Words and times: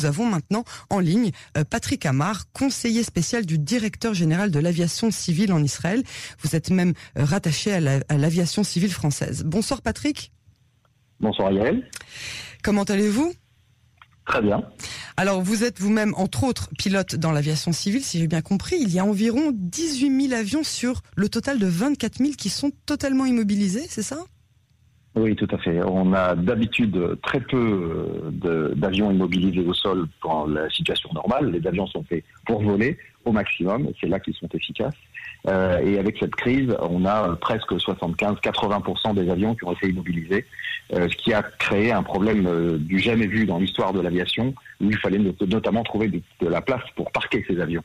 nous 0.00 0.06
avons 0.06 0.24
maintenant 0.24 0.64
en 0.88 0.98
ligne 0.98 1.30
Patrick 1.68 2.06
Amar, 2.06 2.50
conseiller 2.52 3.02
spécial 3.02 3.44
du 3.44 3.58
directeur 3.58 4.14
général 4.14 4.50
de 4.50 4.58
l'aviation 4.58 5.10
civile 5.10 5.52
en 5.52 5.62
Israël. 5.62 6.02
Vous 6.40 6.56
êtes 6.56 6.70
même 6.70 6.94
rattaché 7.16 7.72
à 7.72 8.16
l'aviation 8.16 8.64
civile 8.64 8.92
française. 8.92 9.42
Bonsoir 9.44 9.82
Patrick. 9.82 10.32
Bonsoir 11.20 11.52
Yael. 11.52 11.86
Comment 12.62 12.84
allez-vous? 12.84 13.34
Très 14.24 14.40
bien. 14.40 14.62
Alors, 15.18 15.42
vous 15.42 15.64
êtes 15.64 15.80
vous-même, 15.80 16.14
entre 16.16 16.44
autres, 16.44 16.70
pilote 16.78 17.16
dans 17.16 17.32
l'aviation 17.32 17.72
civile, 17.72 18.02
si 18.02 18.18
j'ai 18.18 18.26
bien 18.26 18.40
compris. 18.42 18.76
Il 18.80 18.90
y 18.90 19.00
a 19.00 19.04
environ 19.04 19.52
18 19.54 20.28
000 20.28 20.40
avions 20.40 20.64
sur 20.64 21.02
le 21.16 21.28
total 21.28 21.58
de 21.58 21.66
24 21.66 22.18
000 22.18 22.30
qui 22.38 22.48
sont 22.48 22.70
totalement 22.86 23.26
immobilisés, 23.26 23.86
c'est 23.88 24.02
ça? 24.02 24.24
Oui, 25.16 25.34
tout 25.34 25.48
à 25.50 25.58
fait. 25.58 25.80
On 25.82 26.12
a 26.12 26.34
d'habitude 26.36 27.20
très 27.22 27.40
peu 27.40 28.30
euh, 28.44 28.74
d'avions 28.74 29.10
immobilisés 29.10 29.66
au 29.66 29.74
sol 29.74 30.06
dans 30.22 30.46
la 30.46 30.70
situation 30.70 31.10
normale. 31.12 31.50
Les 31.50 31.66
avions 31.66 31.86
sont 31.86 32.04
faits 32.04 32.24
pour 32.46 32.62
voler 32.62 32.96
au 33.24 33.32
maximum. 33.32 33.88
C'est 34.00 34.06
là 34.06 34.20
qu'ils 34.20 34.34
sont 34.34 34.48
efficaces. 34.54 34.94
Euh, 35.48 35.78
et 35.78 35.98
avec 35.98 36.18
cette 36.18 36.34
crise, 36.34 36.74
on 36.80 37.04
a 37.04 37.36
presque 37.36 37.72
75-80% 37.72 39.14
des 39.14 39.30
avions 39.30 39.54
qui 39.54 39.64
ont 39.64 39.72
été 39.72 39.88
immobilisés, 39.88 40.44
euh, 40.92 41.08
ce 41.08 41.16
qui 41.16 41.32
a 41.32 41.42
créé 41.42 41.92
un 41.92 42.02
problème 42.02 42.46
euh, 42.46 42.76
du 42.78 42.98
jamais 42.98 43.26
vu 43.26 43.46
dans 43.46 43.58
l'histoire 43.58 43.92
de 43.92 44.00
l'aviation, 44.00 44.54
où 44.80 44.90
il 44.90 44.98
fallait 44.98 45.18
notamment 45.18 45.82
trouver 45.82 46.08
de, 46.08 46.20
la 46.48 46.60
place 46.60 46.82
pour 46.94 47.10
parquer 47.10 47.44
ces 47.48 47.60
avions. 47.60 47.82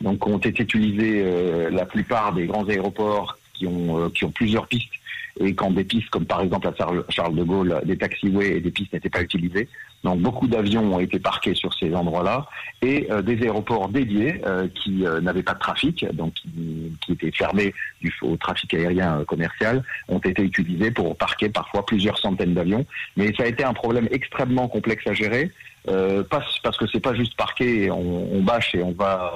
Donc 0.00 0.26
ont 0.26 0.38
été 0.38 0.62
utilisés 0.62 1.24
la 1.72 1.84
plupart 1.84 2.32
des 2.32 2.46
grands 2.46 2.68
aéroports 2.68 3.36
qui 3.52 3.66
ont, 3.66 4.08
qui 4.10 4.24
ont 4.24 4.30
plusieurs 4.30 4.68
pistes 4.68 4.92
et 5.40 5.54
quand 5.54 5.70
des 5.70 5.84
pistes 5.84 6.10
comme 6.10 6.26
par 6.26 6.40
exemple 6.40 6.68
à 6.68 6.74
Charles 7.08 7.34
de 7.34 7.42
Gaulle, 7.42 7.80
des 7.84 7.96
taxiways 7.96 8.56
et 8.56 8.60
des 8.60 8.70
pistes 8.70 8.92
n'étaient 8.92 9.10
pas 9.10 9.22
utilisées. 9.22 9.68
Donc 10.04 10.20
beaucoup 10.20 10.46
d'avions 10.46 10.94
ont 10.94 11.00
été 11.00 11.18
parqués 11.18 11.54
sur 11.54 11.74
ces 11.74 11.94
endroits-là 11.94 12.46
et 12.82 13.08
euh, 13.10 13.22
des 13.22 13.42
aéroports 13.42 13.88
dédiés 13.88 14.40
euh, 14.46 14.68
qui 14.68 15.04
euh, 15.04 15.20
n'avaient 15.20 15.42
pas 15.42 15.54
de 15.54 15.58
trafic, 15.58 16.06
donc 16.12 16.34
qui, 16.34 17.12
étaient 17.12 17.32
fermés 17.32 17.74
au 18.22 18.36
trafic 18.36 18.74
aérien 18.74 19.24
commercial, 19.26 19.82
ont 20.08 20.18
été 20.18 20.42
utilisés 20.42 20.90
pour 20.90 21.16
parquer 21.16 21.48
parfois 21.48 21.84
plusieurs 21.84 22.18
centaines 22.18 22.54
d'avions. 22.54 22.86
Mais 23.16 23.34
ça 23.34 23.42
a 23.42 23.46
été 23.46 23.64
un 23.64 23.72
problème 23.72 24.08
extrêmement 24.10 24.68
complexe 24.68 25.06
à 25.06 25.14
gérer. 25.14 25.50
Euh, 25.88 26.22
parce 26.28 26.76
que 26.76 26.86
c'est 26.92 27.00
pas 27.00 27.14
juste 27.14 27.34
parquer 27.34 27.90
on, 27.90 28.42
bâche 28.42 28.74
et 28.74 28.82
on 28.82 28.92
va, 28.92 29.32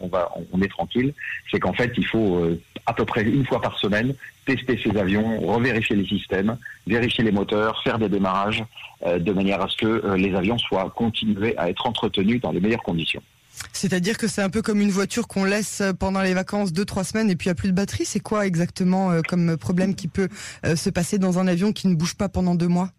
on, 0.00 0.06
va, 0.06 0.30
on 0.52 0.62
est 0.62 0.68
tranquille. 0.68 1.12
C'est 1.50 1.58
qu'en 1.58 1.72
fait, 1.72 1.92
il 1.96 2.06
faut 2.06 2.46
à 2.84 2.92
peu 2.92 3.04
près 3.04 3.22
une 3.24 3.44
fois 3.44 3.60
par 3.60 3.76
semaine 3.78 4.14
tester 4.44 4.78
ces 4.78 4.96
avions, 4.96 5.40
revérifier 5.40 5.96
les 5.96 6.06
systèmes, 6.06 6.56
vérifier 6.86 7.24
les 7.24 7.32
moteurs, 7.32 7.82
faire 7.82 7.98
des 7.98 8.08
démarrages, 8.08 8.62
de 9.04 9.32
manière 9.32 9.60
à 9.60 9.68
ce 9.68 9.76
que 9.76 10.05
les 10.14 10.34
avions 10.34 10.58
soient 10.58 10.90
continués 10.90 11.56
à 11.56 11.70
être 11.70 11.86
entretenus 11.86 12.40
dans 12.40 12.52
les 12.52 12.60
meilleures 12.60 12.82
conditions. 12.82 13.22
C'est-à-dire 13.72 14.18
que 14.18 14.28
c'est 14.28 14.42
un 14.42 14.50
peu 14.50 14.60
comme 14.60 14.80
une 14.80 14.90
voiture 14.90 15.28
qu'on 15.28 15.44
laisse 15.44 15.82
pendant 15.98 16.20
les 16.20 16.34
vacances 16.34 16.72
deux 16.72 16.84
trois 16.84 17.04
semaines 17.04 17.30
et 17.30 17.36
puis 17.36 17.46
il 17.46 17.48
n'y 17.48 17.52
a 17.52 17.54
plus 17.54 17.70
de 17.70 17.74
batterie. 17.74 18.04
C'est 18.04 18.20
quoi 18.20 18.46
exactement 18.46 19.10
euh, 19.10 19.22
comme 19.26 19.56
problème 19.56 19.94
qui 19.94 20.08
peut 20.08 20.28
se 20.62 20.90
passer 20.90 21.18
dans 21.18 21.38
un 21.38 21.46
avion 21.46 21.72
qui 21.72 21.88
ne 21.88 21.94
bouge 21.94 22.16
pas 22.16 22.28
pendant 22.28 22.54
deux 22.54 22.68
mois? 22.68 22.90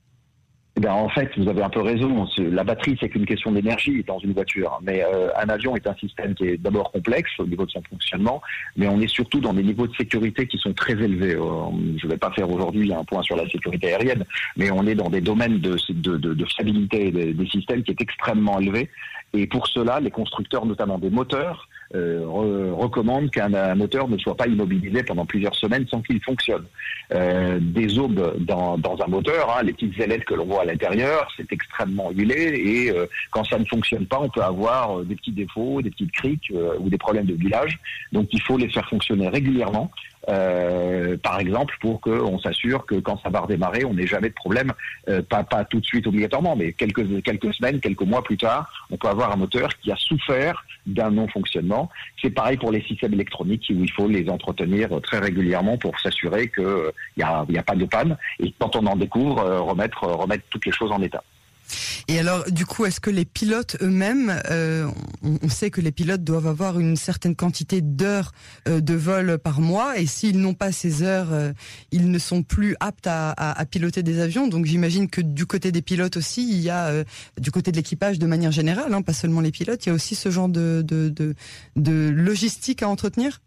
Eh 0.77 0.79
ben, 0.79 0.91
en 0.91 1.09
fait, 1.09 1.31
vous 1.37 1.49
avez 1.49 1.63
un 1.63 1.71
peu 1.71 1.81
raison. 1.81 2.27
La 2.37 2.63
batterie, 2.63 2.95
c'est 2.99 3.09
qu'une 3.09 3.25
question 3.25 3.51
d'énergie 3.51 4.03
dans 4.03 4.19
une 4.19 4.33
voiture. 4.33 4.79
Mais 4.83 5.03
euh, 5.03 5.29
un 5.35 5.49
avion 5.49 5.75
est 5.75 5.87
un 5.87 5.95
système 5.95 6.35
qui 6.35 6.49
est 6.49 6.57
d'abord 6.57 6.91
complexe 6.91 7.31
au 7.39 7.47
niveau 7.47 7.65
de 7.65 7.71
son 7.71 7.81
fonctionnement, 7.89 8.43
mais 8.75 8.87
on 8.87 9.01
est 9.01 9.07
surtout 9.07 9.39
dans 9.39 9.55
des 9.55 9.63
niveaux 9.63 9.87
de 9.87 9.95
sécurité 9.95 10.45
qui 10.45 10.59
sont 10.59 10.73
très 10.73 10.93
élevés. 10.93 11.33
Euh, 11.33 11.71
je 11.97 12.05
ne 12.05 12.11
vais 12.11 12.17
pas 12.17 12.29
faire 12.29 12.47
aujourd'hui 12.51 12.93
un 12.93 13.03
point 13.03 13.23
sur 13.23 13.35
la 13.35 13.49
sécurité 13.49 13.87
aérienne, 13.87 14.23
mais 14.55 14.69
on 14.69 14.85
est 14.85 14.93
dans 14.93 15.09
des 15.09 15.21
domaines 15.21 15.59
de, 15.59 15.77
de, 15.89 16.17
de, 16.17 16.35
de 16.35 16.45
stabilité 16.45 17.09
des, 17.09 17.33
des 17.33 17.47
systèmes 17.47 17.81
qui 17.81 17.89
est 17.89 18.01
extrêmement 18.01 18.59
élevé. 18.59 18.91
Et 19.33 19.47
pour 19.47 19.65
cela, 19.67 19.99
les 19.99 20.11
constructeurs, 20.11 20.67
notamment 20.67 20.99
des 20.99 21.09
moteurs, 21.09 21.67
euh, 21.95 22.71
recommande 22.73 23.31
qu'un 23.31 23.75
moteur 23.75 24.07
ne 24.07 24.17
soit 24.17 24.35
pas 24.35 24.47
immobilisé 24.47 25.03
pendant 25.03 25.25
plusieurs 25.25 25.55
semaines 25.55 25.87
sans 25.87 26.01
qu'il 26.01 26.21
fonctionne. 26.21 26.65
Euh, 27.13 27.59
des 27.61 27.97
aubes 27.99 28.35
dans, 28.39 28.77
dans 28.77 29.01
un 29.01 29.07
moteur, 29.07 29.55
hein, 29.55 29.63
les 29.63 29.71
petites 29.71 29.97
ailettes 29.97 30.25
que 30.25 30.33
l'on 30.33 30.45
voit 30.45 30.63
à 30.63 30.65
l'intérieur, 30.65 31.31
c'est 31.37 31.49
extrêmement 31.53 32.11
huilé 32.11 32.61
et 32.65 32.91
euh, 32.91 33.05
quand 33.31 33.45
ça 33.45 33.57
ne 33.57 33.63
fonctionne 33.63 34.05
pas, 34.05 34.19
on 34.19 34.27
peut 34.27 34.41
avoir 34.43 34.99
euh, 34.99 35.03
des 35.05 35.15
petits 35.15 35.31
défauts, 35.31 35.81
des 35.81 35.89
petites 35.89 36.11
criques 36.11 36.51
ou 36.79 36.89
des 36.89 36.97
problèmes 36.97 37.25
de 37.25 37.35
huilage. 37.35 37.79
Donc 38.11 38.27
il 38.33 38.41
faut 38.41 38.57
les 38.57 38.69
faire 38.69 38.87
fonctionner 38.89 39.29
régulièrement. 39.29 39.89
Par 40.25 41.39
exemple, 41.39 41.75
pour 41.79 42.01
qu'on 42.01 42.39
s'assure 42.39 42.85
que 42.85 42.95
quand 42.95 43.21
ça 43.21 43.29
va 43.29 43.41
redémarrer, 43.41 43.85
on 43.85 43.93
n'ait 43.93 44.07
jamais 44.07 44.29
de 44.29 44.33
problème, 44.33 44.73
pas, 45.29 45.43
pas 45.43 45.63
tout 45.65 45.79
de 45.79 45.85
suite 45.85 46.07
obligatoirement, 46.07 46.55
mais 46.55 46.73
quelques, 46.73 47.05
semaines, 47.53 47.79
quelques 47.79 48.01
mois 48.01 48.23
plus 48.23 48.37
tard, 48.37 48.69
on 48.91 48.97
peut 48.97 49.07
avoir 49.07 49.31
un 49.31 49.37
moteur 49.37 49.69
qui 49.77 49.91
a 49.91 49.95
souffert 49.95 50.65
d'un 50.85 51.11
non-fonctionnement. 51.11 51.89
C'est 52.21 52.29
pareil 52.29 52.57
pour 52.57 52.71
les 52.71 52.81
systèmes 52.81 53.13
électroniques 53.13 53.65
où 53.69 53.83
il 53.83 53.91
faut 53.91 54.07
les 54.07 54.29
entretenir 54.29 54.89
très 55.01 55.19
régulièrement 55.19 55.77
pour 55.77 55.99
s'assurer 55.99 56.49
qu'il 56.49 56.91
n'y 57.17 57.23
a, 57.23 57.39
a, 57.39 57.63
pas 57.63 57.75
de 57.75 57.85
panne 57.85 58.17
et 58.39 58.53
quand 58.59 58.75
on 58.75 58.85
en 58.85 58.95
découvre, 58.95 59.39
euh, 59.39 59.61
remettre 59.61 60.43
toutes 60.49 60.65
les 60.65 60.71
choses 60.71 60.91
en 60.91 61.01
état. 61.01 61.23
Et 62.07 62.19
alors, 62.19 62.49
du 62.51 62.65
coup, 62.65 62.85
est-ce 62.85 62.99
que 62.99 63.09
les 63.09 63.25
pilotes 63.25 63.77
eux-mêmes, 63.81 64.41
euh, 64.49 64.87
on, 65.23 65.49
sait 65.49 65.69
que 65.69 65.81
les 65.81 65.91
pilotes 65.91 66.23
doivent 66.23 66.47
avoir 66.47 66.79
une 66.79 66.95
certaine 66.95 67.35
quantité 67.35 67.81
d'heures 67.81 68.31
euh, 68.67 68.79
de 68.79 68.93
vol 68.93 69.37
par 69.37 69.59
mois, 69.59 69.99
et 69.99 70.05
s'ils 70.05 70.39
n'ont 70.39 70.53
pas 70.53 70.71
ces 70.71 71.03
heures, 71.03 71.31
euh, 71.31 71.51
ils 71.91 72.09
ne 72.09 72.19
sont 72.19 72.43
plus 72.43 72.75
aptes 72.79 73.07
à, 73.07 73.65
piloter 73.69 74.03
des 74.03 74.19
avions. 74.19 74.47
Donc, 74.47 74.65
j'imagine 74.65 75.09
que 75.09 75.21
du 75.21 75.45
côté 75.45 75.71
des 75.71 75.81
pilotes 75.81 76.17
aussi, 76.17 76.47
il 76.49 76.59
y 76.59 76.69
a, 76.69 77.03
du 77.39 77.51
côté 77.51 77.71
de 77.71 77.77
l'équipage 77.77 78.19
de 78.19 78.25
manière 78.25 78.51
générale, 78.51 78.93
hein, 78.93 79.01
pas 79.01 79.13
seulement 79.13 79.41
les 79.41 79.51
pilotes, 79.51 79.85
il 79.85 79.89
y 79.89 79.91
a 79.91 79.95
aussi 79.95 80.15
ce 80.15 80.29
genre 80.31 80.49
de 80.49 81.33
logistique 81.75 82.83
à 82.83 82.89
entretenir. 82.89 83.39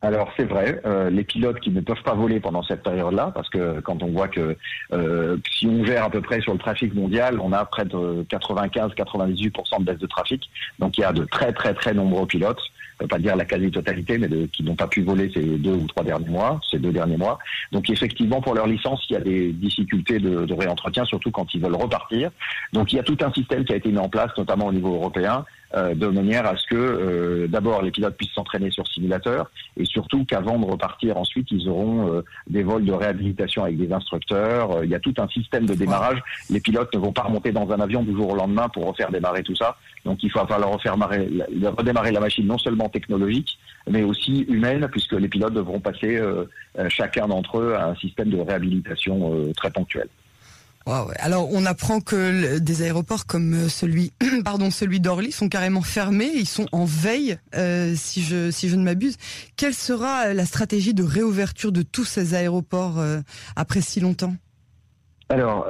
Alors 0.00 0.30
c'est 0.36 0.44
vrai, 0.44 0.80
euh, 0.86 1.10
les 1.10 1.24
pilotes 1.24 1.58
qui 1.58 1.70
ne 1.70 1.80
peuvent 1.80 2.02
pas 2.04 2.14
voler 2.14 2.38
pendant 2.38 2.62
cette 2.62 2.84
période-là, 2.84 3.32
parce 3.34 3.50
que 3.50 3.80
quand 3.80 4.00
on 4.04 4.12
voit 4.12 4.28
que 4.28 4.56
euh, 4.92 5.36
si 5.50 5.66
on 5.66 5.84
gère 5.84 6.04
à 6.04 6.10
peu 6.10 6.20
près 6.20 6.40
sur 6.40 6.52
le 6.52 6.58
trafic 6.58 6.94
mondial, 6.94 7.40
on 7.40 7.52
a 7.52 7.64
près 7.64 7.84
de 7.84 8.24
95-98% 8.30 9.80
de 9.80 9.84
baisse 9.84 9.98
de 9.98 10.06
trafic, 10.06 10.48
donc 10.78 10.98
il 10.98 11.00
y 11.00 11.04
a 11.04 11.12
de 11.12 11.24
très 11.24 11.52
très 11.52 11.74
très 11.74 11.94
nombreux 11.94 12.26
pilotes, 12.26 12.60
pas 13.08 13.18
dire 13.18 13.34
la 13.34 13.44
quasi-totalité, 13.44 14.18
mais 14.18 14.28
de, 14.28 14.46
qui 14.46 14.62
n'ont 14.62 14.76
pas 14.76 14.86
pu 14.86 15.02
voler 15.02 15.32
ces 15.34 15.42
deux 15.42 15.74
ou 15.74 15.86
trois 15.88 16.04
derniers 16.04 16.28
mois, 16.28 16.60
ces 16.70 16.78
deux 16.78 16.92
derniers 16.92 17.16
mois. 17.16 17.40
Donc 17.72 17.90
effectivement 17.90 18.40
pour 18.40 18.54
leur 18.54 18.68
licence, 18.68 19.04
il 19.10 19.14
y 19.14 19.16
a 19.16 19.20
des 19.20 19.52
difficultés 19.52 20.20
de, 20.20 20.44
de 20.46 20.54
réentretien, 20.54 21.04
surtout 21.06 21.32
quand 21.32 21.52
ils 21.54 21.60
veulent 21.60 21.74
repartir. 21.74 22.30
Donc 22.72 22.92
il 22.92 22.96
y 22.96 23.00
a 23.00 23.02
tout 23.04 23.18
un 23.20 23.32
système 23.32 23.64
qui 23.64 23.72
a 23.72 23.76
été 23.76 23.90
mis 23.90 23.98
en 23.98 24.08
place, 24.08 24.30
notamment 24.36 24.66
au 24.66 24.72
niveau 24.72 24.94
européen, 24.94 25.44
euh, 25.74 25.94
de 25.94 26.06
manière 26.06 26.46
à 26.46 26.56
ce 26.56 26.66
que 26.66 26.74
euh, 26.74 27.46
d'abord 27.46 27.82
les 27.82 27.90
pilotes 27.90 28.16
puissent 28.16 28.32
s'entraîner 28.32 28.70
sur 28.70 28.88
simulateur 28.88 29.50
et 29.76 29.84
surtout 29.84 30.24
qu'avant 30.24 30.58
de 30.58 30.64
repartir 30.64 31.18
ensuite 31.18 31.46
ils 31.50 31.68
auront 31.68 32.10
euh, 32.10 32.22
des 32.48 32.62
vols 32.62 32.86
de 32.86 32.92
réhabilitation 32.92 33.64
avec 33.64 33.76
des 33.76 33.92
instructeurs. 33.92 34.82
il 34.82 34.88
y 34.88 34.94
a 34.94 34.98
tout 34.98 35.12
un 35.18 35.28
système 35.28 35.66
de 35.66 35.74
démarrage. 35.74 36.22
Les 36.48 36.60
pilotes 36.60 36.94
ne 36.94 36.98
vont 36.98 37.12
pas 37.12 37.24
remonter 37.24 37.52
dans 37.52 37.70
un 37.70 37.80
avion 37.80 38.02
du 38.02 38.12
jour 38.12 38.30
au 38.30 38.34
lendemain 38.34 38.70
pour 38.70 38.86
refaire 38.86 39.10
démarrer 39.10 39.42
tout 39.42 39.54
ça. 39.54 39.76
Donc 40.06 40.22
il 40.22 40.32
va 40.32 40.46
falloir 40.46 40.70
refaire 40.70 40.96
redémarrer 40.96 42.12
la 42.12 42.20
machine 42.20 42.46
non 42.46 42.56
seulement 42.56 42.88
technologique 42.88 43.58
mais 43.90 44.02
aussi 44.02 44.46
humaine 44.48 44.88
puisque 44.90 45.12
les 45.12 45.28
pilotes 45.28 45.52
devront 45.52 45.80
passer 45.80 46.18
chacun 46.88 47.28
d'entre 47.28 47.58
eux 47.58 47.74
à 47.74 47.88
un 47.88 47.94
système 47.96 48.30
de 48.30 48.40
réhabilitation 48.40 49.52
très 49.54 49.70
ponctuel. 49.70 50.08
Alors 51.18 51.48
on 51.52 51.66
apprend 51.66 52.00
que 52.00 52.58
des 52.58 52.82
aéroports 52.82 53.26
comme 53.26 53.54
euh, 53.54 53.68
celui, 53.68 54.12
pardon, 54.44 54.70
celui 54.70 55.00
d'Orly 55.00 55.32
sont 55.32 55.48
carrément 55.48 55.82
fermés, 55.82 56.30
ils 56.34 56.46
sont 56.48 56.66
en 56.72 56.84
veille, 56.84 57.38
euh, 57.54 57.92
si 57.94 58.22
je 58.22 58.50
si 58.50 58.68
je 58.68 58.76
ne 58.76 58.82
m'abuse. 58.82 59.16
Quelle 59.56 59.74
sera 59.74 60.32
la 60.32 60.46
stratégie 60.46 60.94
de 60.94 61.02
réouverture 61.02 61.72
de 61.72 61.82
tous 61.82 62.04
ces 62.04 62.34
aéroports 62.34 62.98
euh, 62.98 63.20
après 63.56 63.80
si 63.80 64.00
longtemps? 64.00 64.34
Alors, 65.30 65.66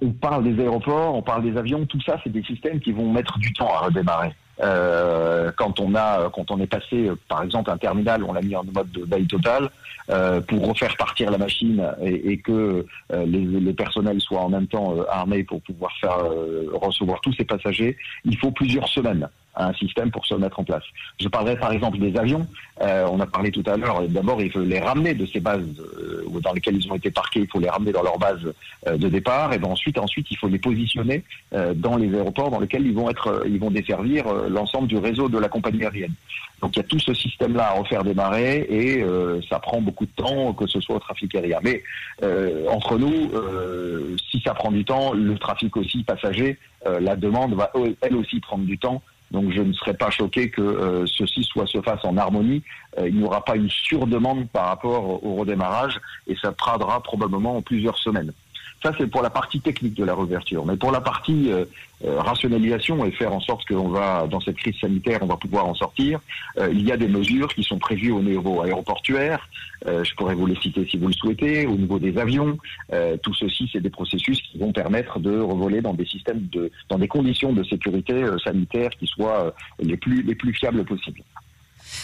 on 0.00 0.12
parle 0.12 0.44
des 0.44 0.62
aéroports, 0.62 1.12
on 1.12 1.22
parle 1.22 1.42
des 1.42 1.58
avions, 1.58 1.84
tout 1.84 2.00
ça, 2.00 2.16
c'est 2.22 2.30
des 2.30 2.44
systèmes 2.44 2.78
qui 2.78 2.92
vont 2.92 3.12
mettre 3.12 3.36
du 3.38 3.52
temps 3.52 3.74
à 3.74 3.86
redémarrer. 3.86 4.32
Euh, 4.60 5.50
quand 5.56 5.80
on 5.80 6.60
est 6.60 6.66
passé, 6.68 7.10
par 7.28 7.42
exemple, 7.42 7.72
un 7.72 7.76
terminal, 7.78 8.22
on 8.22 8.32
l'a 8.32 8.40
mis 8.40 8.54
en 8.54 8.62
mode 8.64 8.92
de 8.92 9.04
bail 9.04 9.26
total. 9.26 9.64
euh, 9.64 9.68
pour 10.46 10.66
refaire 10.66 10.96
partir 10.96 11.30
la 11.30 11.38
machine 11.38 11.86
et, 12.00 12.38
que 12.38 12.86
euh, 13.12 13.26
les, 13.26 13.44
les, 13.44 13.74
personnels 13.74 14.20
soient 14.20 14.40
en 14.40 14.48
même 14.48 14.66
temps 14.66 14.96
armés 15.08 15.44
pour 15.44 15.60
pouvoir 15.62 15.92
faire 16.00 16.18
recevoir 16.72 17.20
tous 17.20 17.32
ces 17.34 17.44
passagers. 17.44 17.96
Il 18.24 18.36
faut 18.38 18.50
plusieurs 18.50 18.88
semaines 18.88 19.28
un 19.58 19.72
système 19.74 20.10
pour 20.10 20.24
se 20.26 20.34
mettre 20.34 20.60
en 20.60 20.64
place. 20.64 20.84
Je 21.20 21.28
parlerai 21.28 21.56
par 21.56 21.72
exemple 21.72 21.98
des 21.98 22.16
avions. 22.16 22.46
on 22.80 23.20
a 23.20 23.26
parlé 23.26 23.50
tout 23.50 23.64
à 23.66 23.76
l'heure, 23.76 24.02
d'abord 24.08 24.40
il 24.40 24.50
faut 24.50 24.60
les 24.60 24.78
ramener 24.78 25.14
de 25.14 25.26
ces 25.26 25.40
bases 25.40 25.66
dans 26.42 26.52
lesquelles 26.52 26.76
ils 26.76 26.90
ont 26.90 26.94
été 26.94 27.10
parqués, 27.10 27.40
il 27.40 27.48
faut 27.48 27.60
les 27.60 27.68
ramener 27.68 27.92
dans 27.92 28.02
leur 28.02 28.18
base 28.18 28.40
de 28.86 29.08
départ, 29.08 29.52
et 29.52 29.60
ensuite, 29.62 29.98
ensuite 29.98 30.30
il 30.30 30.36
faut 30.36 30.48
les 30.48 30.58
positionner 30.58 31.24
dans 31.74 31.96
les 31.96 32.14
aéroports 32.14 32.50
dans 32.50 32.60
lesquels 32.60 32.86
ils 32.86 32.94
vont 32.94 33.10
être, 33.10 33.44
ils 33.46 33.58
vont 33.58 33.70
desservir 33.70 34.24
l'ensemble 34.48 34.88
du 34.88 34.96
réseau 34.96 35.28
de 35.28 35.38
la 35.38 35.48
compagnie 35.48 35.84
aérienne. 35.84 36.14
Donc 36.60 36.74
il 36.74 36.78
y 36.78 36.80
a 36.80 36.84
tout 36.84 36.98
ce 36.98 37.14
système-là 37.14 37.68
à 37.68 37.72
refaire 37.72 38.04
démarrer 38.04 38.66
et 38.70 39.04
ça 39.48 39.58
prend 39.58 39.80
beaucoup 39.80 40.06
de 40.06 40.12
temps, 40.12 40.52
que 40.52 40.66
ce 40.66 40.80
soit 40.80 40.96
au 40.96 41.00
trafic 41.00 41.34
aérien. 41.34 41.58
Mais 41.62 41.82
entre 42.68 42.96
nous, 42.98 43.30
si 44.30 44.40
ça 44.40 44.54
prend 44.54 44.70
du 44.70 44.84
temps, 44.84 45.12
le 45.12 45.36
trafic 45.36 45.76
aussi 45.76 46.04
passager, 46.04 46.58
euh, 46.86 47.00
la 47.00 47.16
demande 47.16 47.54
va 47.54 47.72
elle 48.00 48.16
aussi 48.16 48.40
prendre 48.40 48.64
du 48.64 48.78
temps. 48.78 49.02
Donc 49.30 49.52
je 49.52 49.60
ne 49.60 49.72
serais 49.72 49.94
pas 49.94 50.10
choqué 50.10 50.50
que 50.50 50.62
euh, 50.62 51.06
ceci 51.06 51.44
soit 51.44 51.66
se 51.66 51.80
fasse 51.82 52.04
en 52.04 52.16
harmonie. 52.16 52.62
Euh, 52.98 53.08
il 53.08 53.16
n'y 53.16 53.24
aura 53.24 53.44
pas 53.44 53.56
une 53.56 53.68
surdemande 53.68 54.48
par 54.48 54.66
rapport 54.66 55.24
au 55.24 55.36
redémarrage 55.36 56.00
et 56.26 56.36
ça 56.36 56.52
prendra 56.52 57.02
probablement 57.02 57.56
en 57.56 57.62
plusieurs 57.62 57.98
semaines. 57.98 58.32
Ça, 58.82 58.92
c'est 58.96 59.08
pour 59.08 59.22
la 59.22 59.30
partie 59.30 59.60
technique 59.60 59.94
de 59.94 60.04
la 60.04 60.14
réouverture. 60.14 60.64
Mais 60.64 60.76
pour 60.76 60.92
la 60.92 61.00
partie 61.00 61.50
euh, 61.50 61.64
euh, 62.04 62.20
rationalisation 62.20 63.04
et 63.04 63.10
faire 63.10 63.32
en 63.32 63.40
sorte 63.40 63.66
qu'on 63.66 63.88
va, 63.88 64.28
dans 64.28 64.40
cette 64.40 64.56
crise 64.56 64.76
sanitaire, 64.80 65.18
on 65.22 65.26
va 65.26 65.36
pouvoir 65.36 65.66
en 65.66 65.74
sortir, 65.74 66.20
euh, 66.58 66.68
il 66.72 66.86
y 66.86 66.92
a 66.92 66.96
des 66.96 67.08
mesures 67.08 67.48
qui 67.48 67.64
sont 67.64 67.78
prévues 67.78 68.12
au 68.12 68.22
niveau 68.22 68.62
aéroportuaire. 68.62 69.48
je 69.84 70.14
pourrais 70.14 70.34
vous 70.34 70.46
les 70.46 70.56
citer 70.56 70.86
si 70.88 70.96
vous 70.96 71.08
le 71.08 71.12
souhaitez, 71.12 71.66
au 71.66 71.76
niveau 71.76 71.98
des 71.98 72.16
avions. 72.18 72.58
tout 73.22 73.34
ceci, 73.34 73.68
c'est 73.72 73.80
des 73.80 73.90
processus 73.90 74.40
qui 74.42 74.58
vont 74.58 74.72
permettre 74.72 75.18
de 75.18 75.38
revoler 75.38 75.80
dans 75.80 75.94
des 75.94 76.06
systèmes 76.06 76.46
de, 76.52 76.70
dans 76.88 76.98
des 76.98 77.08
conditions 77.08 77.52
de 77.52 77.62
sécurité 77.64 78.14
sanitaire 78.44 78.90
qui 78.98 79.06
soient 79.06 79.54
les 79.80 79.96
plus, 79.96 80.22
les 80.22 80.34
plus 80.34 80.52
fiables 80.52 80.84
possibles. 80.84 81.22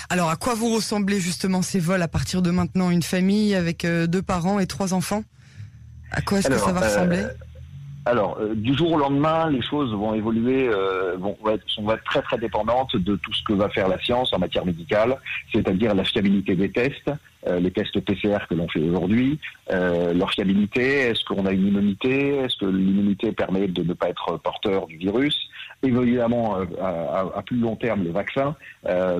Alors, 0.09 0.31
à 0.31 0.37
quoi 0.37 0.55
vous 0.55 0.73
ressemblez 0.75 1.21
justement 1.21 1.63
ces 1.63 1.81
vols 1.81 2.03
à 2.03 2.09
partir 2.09 2.43
de 2.43 2.51
maintenant? 2.51 2.91
Une 2.91 3.03
famille 3.03 3.55
avec 3.55 3.85
deux 3.87 4.23
parents 4.23 4.61
et 4.61 4.67
trois 4.67 4.95
enfants? 4.95 5.25
À 6.15 6.23
quoi 6.23 6.39
est-ce 6.39 6.49
que 6.49 6.57
ça 6.57 6.73
va 6.73 6.81
ressembler? 6.81 7.19
Euh, 7.19 7.29
alors, 8.07 8.37
euh, 8.39 8.55
du 8.55 8.75
jour 8.75 8.93
au 8.93 8.99
lendemain, 8.99 9.51
les 9.51 9.63
choses 9.63 9.93
vont 9.93 10.15
évoluer, 10.15 10.69
euh, 10.69 11.17
vont, 11.19 11.37
être, 11.51 11.65
sont, 11.67 11.91
être 11.91 12.05
très 12.05 12.21
très 12.23 12.39
dépendantes 12.39 12.95
de 12.97 13.17
tout 13.17 13.33
ce 13.33 13.43
que 13.43 13.55
va 13.55 13.69
faire 13.71 13.89
la 13.89 13.99
science 13.99 14.33
en 14.33 14.39
matière 14.39 14.65
médicale, 14.65 15.17
c'est-à-dire 15.53 15.95
la 15.95 16.05
fiabilité 16.05 16.55
des 16.55 16.71
tests, 16.71 17.11
les 17.47 17.71
tests 17.71 18.01
PCR 18.01 18.39
que 18.49 18.55
l'on 18.55 18.69
fait 18.69 18.81
aujourd'hui, 18.81 19.39
leur 19.71 20.31
fiabilité, 20.31 21.01
est-ce 21.09 21.25
qu'on 21.27 21.45
a 21.45 21.53
une 21.53 21.67
immunité, 21.67 22.37
est-ce 22.37 22.57
que 22.57 22.65
l'immunité 22.65 23.33
permet 23.33 23.69
de 23.69 23.83
ne 23.83 23.93
pas 23.93 24.09
être 24.09 24.39
porteur 24.39 24.87
du 24.87 24.97
virus, 24.97 25.39
évidemment 25.83 26.57
à, 26.81 27.27
à, 27.37 27.43
plus 27.43 27.59
long 27.59 27.77
terme 27.77 28.03
le 28.03 28.13
vaccin. 28.13 28.57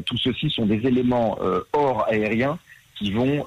tout 0.07 0.17
ceci 0.17 0.49
sont 0.49 0.65
des 0.65 0.87
éléments 0.87 1.39
hors 1.75 2.07
aériens 2.09 2.59
qui 2.97 3.13
vont 3.13 3.45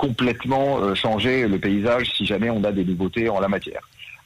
complètement 0.00 0.78
euh, 0.78 0.94
changer 0.94 1.46
le 1.46 1.58
paysage 1.58 2.10
si 2.16 2.24
jamais 2.24 2.48
on 2.48 2.64
a 2.64 2.72
des 2.72 2.84
nouveautés 2.86 3.28
en 3.28 3.38
la 3.38 3.48
matière. 3.48 3.82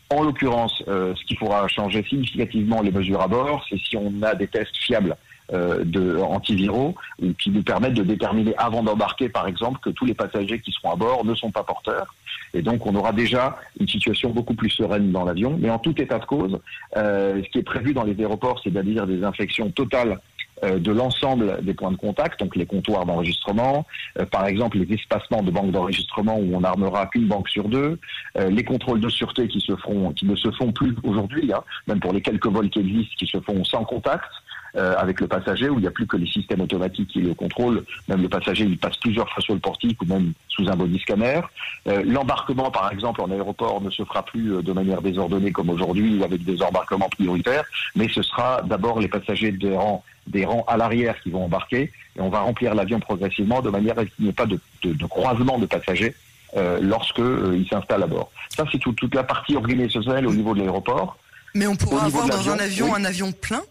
En 0.09 0.23
l'occurrence, 0.23 0.85
euh, 0.87 1.15
ce 1.17 1.25
qui 1.25 1.35
pourra 1.35 1.67
changer 1.67 2.05
significativement 2.05 2.81
les 2.81 2.93
mesures 2.93 3.21
à 3.21 3.27
bord, 3.27 3.67
c'est 3.69 3.79
si 3.79 3.97
on 3.97 4.13
a 4.23 4.37
des 4.37 4.47
tests 4.47 4.77
fiables 4.77 5.17
euh, 5.53 5.83
de 5.85 6.19
antiviraux 6.19 6.95
qui 7.41 7.51
nous 7.51 7.65
permettent 7.65 7.95
de 7.95 8.05
déterminer 8.05 8.55
avant 8.57 8.85
d'embarquer, 8.85 9.29
par 9.29 9.49
exemple, 9.49 9.81
que 9.81 9.91
tous 9.91 10.05
les 10.05 10.15
passagers 10.15 10.61
qui 10.61 10.71
seront 10.71 10.93
à 10.93 10.97
bord 10.97 11.25
ne 11.25 11.35
sont 11.35 11.51
pas 11.51 11.65
porteurs. 11.65 12.15
Et 12.55 12.63
donc, 12.63 12.87
on 12.87 12.95
aura 12.95 13.13
déjà 13.13 13.59
une 13.81 13.89
situation 13.89 14.31
beaucoup 14.31 14.55
plus 14.55 14.71
sereine 14.71 15.11
dans 15.11 15.25
l'avion. 15.25 15.59
Mais 15.61 15.71
en 15.71 15.81
tout 15.81 16.01
état 16.01 16.21
de 16.21 16.25
cause, 16.25 16.61
ce 16.95 17.49
qui 17.51 17.59
est 17.59 17.65
prévu 17.65 17.93
dans 17.93 18.05
les 18.05 18.17
aéroports, 18.21 18.61
c'est 18.63 18.77
à 18.77 18.83
des 18.83 19.25
infections 19.25 19.71
totales 19.71 20.21
de 20.63 20.93
l'ensemble 20.93 21.63
des 21.63 21.75
points 21.75 21.91
de 21.91 21.97
contact, 21.97 22.41
donc 22.41 22.57
les 22.57 22.67
comptoirs 22.67 23.05
d'enregistrement, 23.07 23.87
euh, 24.19 24.27
par 24.27 24.47
exemple 24.47 24.79
les 24.79 24.95
espacements 24.95 25.43
de 25.43 25.51
banques 25.51 25.71
d'enregistrement 25.71 26.39
où 26.39 26.55
on 26.55 26.61
n'armera 26.61 27.07
qu'une 27.07 27.27
banque 27.27 27.49
sur 27.49 27.69
deux, 27.69 27.99
euh, 28.39 28.51
les 28.51 28.65
contrôles 28.65 29.01
de 29.01 29.09
sûreté 29.09 29.49
qui 29.49 29.61
se 29.61 29.75
feront, 29.77 30.13
qui 30.13 30.27
ne 30.27 30.37
se 30.37 30.51
font 30.53 30.73
plus 30.73 30.95
aujourd'hui, 31.03 31.53
hein, 31.53 31.63
même 31.87 32.01
pour 32.01 32.13
les 32.13 32.21
quelques 32.21 32.47
vols 32.47 32.71
qui 32.71 32.81
existent, 32.81 33.15
qui 33.19 33.27
se 33.27 33.41
font 33.41 33.65
sans 33.65 33.85
contact. 33.85 34.31
Avec 34.75 35.21
le 35.21 35.29
passager, 35.29 35.69
où 35.69 35.79
il 35.79 35.83
n'y 35.83 35.87
a 35.87 35.93
plus 35.93 36.07
que 36.07 36.17
les 36.17 36.27
systèmes 36.27 36.61
automatiques 36.61 37.09
qui 37.09 37.21
le 37.21 37.35
contrôlent. 37.35 37.85
Même 38.09 38.23
le 38.23 38.29
passager, 38.29 38.65
il 38.65 38.77
passe 38.77 38.97
plusieurs 38.97 39.29
fois 39.31 39.43
sur 39.43 39.55
le 39.55 39.61
portique 39.61 40.01
ou 40.03 40.07
même 40.07 40.33
sous 40.49 40.69
un 40.69 40.75
body 40.77 40.99
scanner. 40.99 41.41
L'embarquement, 41.87 42.71
par 42.71 42.91
exemple, 42.93 43.21
en 43.21 43.31
aéroport 43.31 43.81
ne 43.81 43.91
se 43.91 44.05
fera 44.05 44.25
plus 44.25 44.63
de 44.63 44.73
manière 44.73 45.01
désordonnée 45.01 45.53
comme 45.53 45.71
aujourd'hui 45.71 46.19
ou 46.19 46.25
avec 46.25 46.45
des 46.45 46.61
embarquements 46.63 47.09
prioritaires, 47.09 47.65
mais 47.95 48.09
ce 48.09 48.23
sera 48.23 48.63
d'abord 48.63 48.99
les 48.99 49.09
passagers 49.09 49.53
des 49.53 49.77
rangs 49.77 50.03
des 50.27 50.45
rangs 50.45 50.65
à 50.67 50.77
l'arrière 50.77 51.21
qui 51.23 51.31
vont 51.31 51.45
embarquer 51.45 51.91
et 52.17 52.21
on 52.21 52.29
va 52.29 52.41
remplir 52.41 52.75
l'avion 52.75 53.01
progressivement 53.01 53.61
de 53.61 53.71
manière 53.71 53.99
à 53.99 54.03
ce 54.03 54.07
qu'il 54.07 54.25
n'y 54.25 54.31
ait 54.31 54.33
pas 54.33 54.47
de, 54.47 54.59
croisement 55.07 55.59
de 55.59 55.67
passagers 55.67 56.15
euh, 56.57 56.79
lorsque 56.81 57.19
euh, 57.19 57.63
s'installent 57.69 58.05
à 58.05 58.07
bord. 58.07 58.31
Ça, 58.49 58.65
c'est 58.71 58.79
toute 58.79 59.15
la 59.15 59.25
partie 59.25 59.57
organisationnelle 59.57 60.27
au 60.27 60.33
niveau 60.33 60.55
de 60.55 60.61
l'aéroport. 60.61 61.19
Mais 61.55 61.67
on 61.67 61.77
pourra 61.77 62.05
avoir 62.05 62.29
dans 62.29 62.51
un 62.51 62.59
avion 62.59 62.95
un 62.95 63.05
avion 63.05 63.33
plein? 63.33 63.63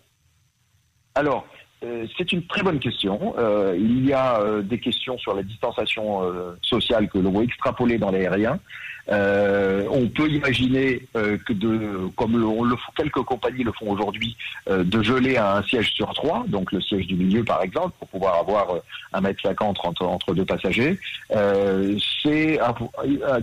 Alors, 1.15 1.45
euh, 1.83 2.07
c'est 2.17 2.31
une 2.31 2.45
très 2.45 2.63
bonne 2.63 2.79
question. 2.79 3.35
Euh, 3.37 3.75
il 3.77 4.05
y 4.05 4.13
a 4.13 4.39
des 4.61 4.79
questions 4.79 5.17
sur 5.17 5.35
la 5.35 5.43
distanciation 5.43 6.21
sociale 6.61 7.09
que 7.09 7.17
l'on 7.17 7.31
va 7.31 7.43
extrapoler 7.43 7.97
dans 7.97 8.11
l'aérien. 8.11 8.59
Euh, 9.09 9.85
on 9.91 10.07
peut 10.07 10.29
imaginer 10.29 11.01
euh, 11.17 11.37
que, 11.37 11.51
de, 11.51 12.07
comme 12.15 12.37
le, 12.37 12.45
on 12.45 12.63
le, 12.63 12.75
quelques 12.95 13.21
compagnies 13.23 13.63
le 13.63 13.73
font 13.73 13.91
aujourd'hui, 13.91 14.37
euh, 14.69 14.83
de 14.83 15.03
geler 15.03 15.37
un 15.37 15.61
siège 15.63 15.93
sur 15.93 16.13
trois, 16.13 16.45
donc 16.47 16.71
le 16.71 16.79
siège 16.79 17.07
du 17.07 17.15
milieu 17.15 17.43
par 17.43 17.61
exemple, 17.63 17.91
pour 17.99 18.07
pouvoir 18.07 18.39
avoir 18.39 18.67
un 19.11 19.21
mètre 19.21 19.41
cinquante 19.41 19.77
entre, 19.83 20.05
entre 20.05 20.33
deux 20.33 20.45
passagers. 20.45 20.97
c'est 22.23 22.59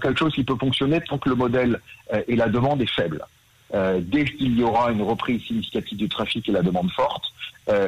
quelque 0.02 0.19
chose 0.19 0.32
qui 0.32 0.44
peut 0.44 0.56
fonctionner 0.58 1.00
tant 1.02 1.19
que 1.19 1.28
le 1.28 1.34
modèle 1.34 1.81
et 2.26 2.37
la 2.37 2.49
demande 2.49 2.81
est 2.81 2.90
faible. 2.90 3.23
dès 3.73 4.25
qu'il 4.25 4.58
y 4.58 4.62
aura 4.62 4.90
une 4.90 5.02
reprise 5.02 5.43
significative 5.43 5.99
du 5.99 6.08
trafic 6.08 6.49
et 6.49 6.52
la 6.52 6.62
demande 6.62 6.90
forte, 6.93 7.25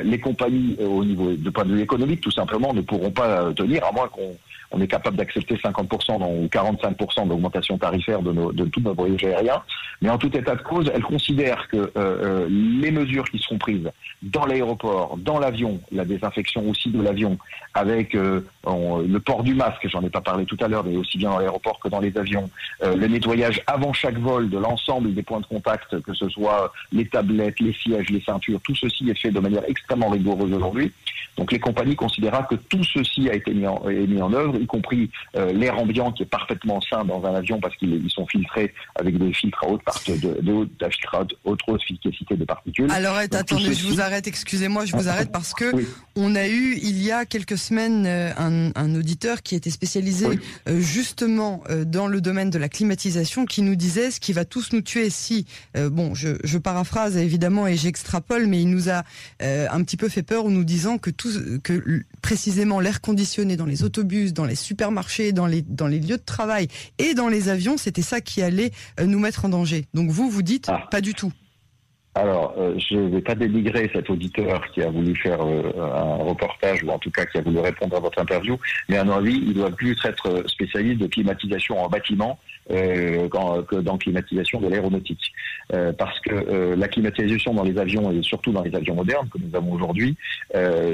les 0.04 0.20
compagnies, 0.20 0.76
au 0.80 1.04
niveau 1.04 1.32
de 1.32 1.50
point 1.50 1.64
de 1.64 1.74
vue 1.74 1.82
économique, 1.82 2.20
tout 2.20 2.30
simplement, 2.30 2.72
ne 2.72 2.80
pourront 2.80 3.10
pas 3.10 3.52
tenir, 3.54 3.84
à 3.84 3.92
moins 3.92 4.08
qu'on 4.08 4.36
on 4.72 4.80
est 4.80 4.88
capable 4.88 5.16
d'accepter 5.16 5.56
50% 5.56 6.22
ou 6.22 6.46
45% 6.46 7.28
d'augmentation 7.28 7.78
tarifaire 7.78 8.22
de, 8.22 8.32
nos, 8.32 8.52
de 8.52 8.64
tous 8.64 8.80
nos 8.80 8.94
voyages 8.94 9.24
aériens. 9.24 9.62
Mais 10.00 10.08
en 10.08 10.18
tout 10.18 10.36
état 10.36 10.56
de 10.56 10.62
cause, 10.62 10.90
elle 10.92 11.02
considère 11.02 11.68
que 11.68 11.76
euh, 11.76 11.90
euh, 11.96 12.48
les 12.50 12.90
mesures 12.90 13.24
qui 13.24 13.38
seront 13.38 13.58
prises 13.58 13.88
dans 14.22 14.46
l'aéroport, 14.46 15.16
dans 15.18 15.38
l'avion, 15.38 15.80
la 15.92 16.04
désinfection 16.04 16.68
aussi 16.68 16.90
de 16.90 17.00
l'avion, 17.00 17.38
avec 17.74 18.14
euh, 18.14 18.40
le 18.66 19.18
port 19.18 19.44
du 19.44 19.54
masque, 19.54 19.86
j'en 19.88 20.02
ai 20.02 20.10
pas 20.10 20.20
parlé 20.20 20.44
tout 20.44 20.56
à 20.60 20.68
l'heure, 20.68 20.84
mais 20.84 20.96
aussi 20.96 21.18
bien 21.18 21.30
dans 21.30 21.38
l'aéroport 21.38 21.78
que 21.78 21.88
dans 21.88 22.00
les 22.00 22.16
avions, 22.16 22.50
le 22.82 23.06
nettoyage 23.06 23.62
avant 23.66 23.92
chaque 23.92 24.18
vol 24.18 24.50
de 24.50 24.58
l'ensemble 24.58 25.14
des 25.14 25.22
points 25.22 25.40
de 25.40 25.46
contact, 25.46 26.00
que 26.00 26.14
ce 26.14 26.28
soit 26.28 26.72
les 26.92 27.06
tablettes, 27.06 27.60
les 27.60 27.72
sièges, 27.72 28.10
les 28.10 28.20
ceintures, 28.20 28.60
tout 28.62 28.74
ceci 28.74 29.08
est 29.08 29.18
fait 29.18 29.30
de 29.30 29.40
manière 29.40 29.68
extrêmement 29.72 30.10
rigoureuse 30.10 30.52
aujourd'hui. 30.52 30.92
Donc 31.36 31.50
les 31.52 31.58
compagnies 31.58 31.96
considèrent 31.96 32.46
que 32.46 32.54
tout 32.54 32.84
ceci 32.84 33.28
a 33.30 33.34
été 33.34 33.52
mis 33.54 33.66
en, 33.66 33.82
mis 33.86 34.20
en 34.20 34.32
œuvre, 34.32 34.56
y 34.60 34.66
compris 34.66 35.10
euh, 35.36 35.52
l'air 35.52 35.78
ambiant 35.78 36.12
qui 36.12 36.24
est 36.24 36.26
parfaitement 36.26 36.80
sain 36.80 37.04
dans 37.04 37.24
un 37.24 37.34
avion 37.34 37.58
parce 37.60 37.74
qu'ils 37.76 38.10
sont 38.10 38.26
filtrés 38.26 38.72
avec 38.96 39.16
des 39.16 39.32
filtres 39.32 39.64
à 39.64 39.68
haute, 39.68 39.82
de, 40.08 40.40
de, 40.40 40.52
haute, 40.52 41.58
efficacité 41.80 42.36
de 42.36 42.44
particules. 42.44 42.90
Alors 42.90 43.16
attendez, 43.16 43.72
je 43.72 43.86
vous 43.86 44.00
arrête, 44.00 44.26
excusez-moi, 44.26 44.84
je 44.84 44.94
vous 44.94 45.08
arrête 45.08 45.32
parce 45.32 45.54
que 45.54 45.72
on 46.16 46.34
a 46.34 46.46
eu 46.46 46.78
il 46.82 47.02
y 47.02 47.10
a 47.10 47.24
quelques 47.24 47.56
semaines 47.56 48.04
euh, 48.06 48.32
un, 48.36 48.94
auditeur 48.94 49.42
qui 49.42 49.54
était 49.54 49.70
spécialisé 49.70 50.26
euh, 50.68 50.78
justement 50.80 51.62
dans 51.86 52.06
le 52.06 52.20
domaine 52.20 52.50
de 52.50 52.58
la 52.58 52.68
climatisation 52.68 53.46
qui 53.46 53.62
nous 53.62 53.74
disait 53.74 54.10
ce 54.10 54.20
qui 54.20 54.32
va 54.32 54.44
tous 54.44 54.72
nous 54.72 54.82
tuer 54.82 55.08
si, 55.08 55.46
bon, 55.74 56.14
je, 56.14 56.36
je 56.44 56.58
paraphrase 56.58 57.16
évidemment 57.16 57.66
et 57.66 57.76
j'extrapole, 57.76 58.46
mais 58.46 58.60
il 58.60 58.68
nous 58.68 58.90
a 58.90 59.04
un 59.40 59.82
petit 59.82 59.96
peu 59.96 60.08
fait 60.08 60.22
peur 60.22 60.44
en 60.44 60.50
nous 60.50 60.64
disant 60.64 60.98
que 60.98 61.10
que 61.62 62.02
précisément 62.20 62.80
l'air 62.80 63.00
conditionné 63.00 63.56
dans 63.56 63.66
les 63.66 63.82
autobus, 63.82 64.32
dans 64.32 64.44
les 64.44 64.54
supermarchés, 64.54 65.32
dans 65.32 65.46
les, 65.46 65.62
dans 65.62 65.86
les 65.86 66.00
lieux 66.00 66.18
de 66.18 66.22
travail 66.24 66.68
et 66.98 67.14
dans 67.14 67.28
les 67.28 67.48
avions, 67.48 67.76
c'était 67.76 68.02
ça 68.02 68.20
qui 68.20 68.42
allait 68.42 68.72
euh, 69.00 69.06
nous 69.06 69.18
mettre 69.18 69.44
en 69.44 69.48
danger. 69.48 69.86
Donc 69.94 70.10
vous, 70.10 70.30
vous 70.30 70.42
dites 70.42 70.66
ah. 70.68 70.86
pas 70.90 71.00
du 71.00 71.14
tout. 71.14 71.32
Alors, 72.14 72.54
euh, 72.58 72.74
je 72.78 72.96
ne 72.96 73.08
vais 73.08 73.22
pas 73.22 73.34
dénigrer 73.34 73.90
cet 73.92 74.10
auditeur 74.10 74.70
qui 74.72 74.82
a 74.82 74.90
voulu 74.90 75.16
faire 75.16 75.40
euh, 75.40 75.72
un 75.78 76.22
reportage, 76.22 76.84
ou 76.84 76.90
en 76.90 76.98
tout 76.98 77.10
cas 77.10 77.24
qui 77.24 77.38
a 77.38 77.40
voulu 77.40 77.58
répondre 77.58 77.96
à 77.96 78.00
votre 78.00 78.20
interview, 78.20 78.58
mais 78.90 78.98
à 78.98 79.04
mon 79.04 79.14
avis, 79.14 79.42
il 79.46 79.54
doit 79.54 79.70
plus 79.70 79.96
être 80.04 80.44
spécialiste 80.46 81.00
de 81.00 81.06
climatisation 81.06 81.82
en 81.82 81.88
bâtiment 81.88 82.38
euh, 82.70 83.28
que 83.62 83.76
dans 83.76 83.96
climatisation 83.96 84.60
de 84.60 84.68
l'aéronautique. 84.68 85.32
Euh, 85.72 85.92
parce 85.94 86.20
que 86.20 86.74
la 86.74 86.88
climatisation 86.88 87.54
dans 87.54 87.64
les 87.64 87.78
avions, 87.78 88.12
et 88.12 88.22
surtout 88.22 88.52
dans 88.52 88.62
les 88.62 88.74
avions 88.74 88.94
modernes 88.94 89.28
que 89.30 89.38
nous 89.38 89.56
avons 89.56 89.72
aujourd'hui, 89.72 90.16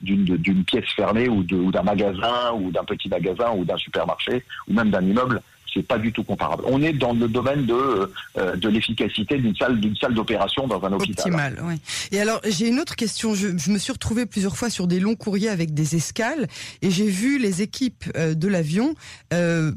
d'une 0.00 0.64
pièce 0.64 0.88
fermée 0.94 1.28
ou 1.28 1.42
d'un 1.42 1.82
magasin 1.82 2.52
ou 2.54 2.70
d'un 2.70 2.84
petit 2.84 3.08
magasin 3.08 3.50
ou 3.56 3.64
d'un 3.64 3.76
supermarché 3.76 4.44
ou 4.68 4.74
même 4.74 4.90
d'un 4.90 5.02
immeuble 5.02 5.40
c'est 5.74 5.82
pas 5.82 5.98
du 5.98 6.12
tout 6.12 6.22
comparable. 6.22 6.62
On 6.66 6.80
est 6.82 6.92
dans 6.92 7.12
le 7.12 7.28
domaine 7.28 7.66
de 7.66 8.08
euh, 8.38 8.56
de 8.56 8.68
l'efficacité 8.68 9.38
d'une 9.38 9.56
salle 9.56 9.80
d'une 9.80 9.96
salle 9.96 10.14
d'opération 10.14 10.66
dans 10.66 10.82
un 10.84 10.92
hôpital. 10.92 11.26
Optimal, 11.26 11.58
oui. 11.64 11.74
Et 12.12 12.20
alors 12.20 12.40
j'ai 12.44 12.68
une 12.68 12.78
autre 12.78 12.96
question. 12.96 13.34
Je, 13.34 13.48
me 13.48 13.78
suis 13.78 13.92
retrouvée 13.92 14.26
plusieurs 14.26 14.56
fois 14.56 14.70
sur 14.70 14.86
des 14.86 15.00
longs 15.00 15.16
courriers 15.16 15.48
avec 15.48 15.74
des 15.74 15.96
escales 15.96 16.46
et 16.80 16.90
j'ai 16.90 17.08
vu 17.08 17.38
les 17.38 17.62
équipes 17.62 18.04
euh, 18.16 18.34
de 18.34 18.48
l'avion. 18.48 18.94
Euh, 19.32 19.72